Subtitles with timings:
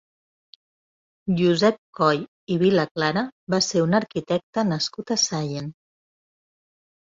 [1.41, 2.23] Josep Coll
[2.55, 3.23] i Vilaclara
[3.55, 5.71] va ser un arquitecte nascut a Sallent.